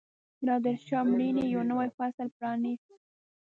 د 0.03 0.03
نادرشاه 0.47 1.05
مړینې 1.09 1.43
یو 1.53 1.61
نوی 1.71 1.89
فصل 1.97 2.27
پرانیست. 2.37 2.89